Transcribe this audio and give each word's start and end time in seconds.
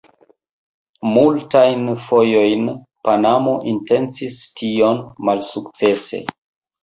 Multajn 1.15 1.81
fojojn 2.05 2.71
Panamo 3.09 3.53
intencis 3.73 4.41
tion, 4.61 5.03
malsukcese. 5.29 6.23